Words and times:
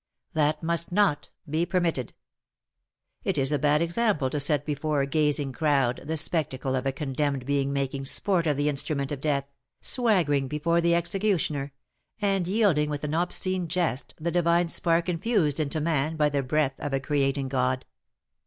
That 0.33 0.63
must 0.63 0.91
not 0.91 1.29
be 1.47 1.63
permitted. 1.63 2.15
It 3.23 3.37
is 3.37 3.51
a 3.51 3.59
bad 3.59 3.83
example 3.83 4.31
to 4.31 4.39
set 4.39 4.65
before 4.65 5.01
a 5.01 5.05
gazing 5.05 5.51
crowd 5.53 6.01
the 6.05 6.17
spectacle 6.17 6.75
of 6.75 6.87
a 6.87 6.91
condemned 6.91 7.45
being 7.45 7.71
making 7.71 8.05
sport 8.05 8.47
of 8.47 8.57
the 8.57 8.67
instrument 8.67 9.11
of 9.11 9.21
death, 9.21 9.45
swaggering 9.79 10.47
before 10.47 10.81
the 10.81 10.95
executioner, 10.95 11.71
and 12.19 12.47
yielding 12.47 12.89
with 12.89 13.03
an 13.03 13.13
obscene 13.13 13.67
jest 13.67 14.15
the 14.19 14.31
divine 14.31 14.69
spark 14.69 15.07
infused 15.07 15.59
into 15.59 15.79
man 15.79 16.15
by 16.15 16.29
the 16.29 16.41
breath 16.41 16.79
of 16.79 16.93
a 16.93 16.99
creating 16.99 17.47
God. 17.47 17.85